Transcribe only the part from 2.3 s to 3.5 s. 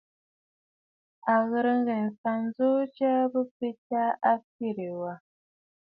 ǹjoo jya jìi bɨ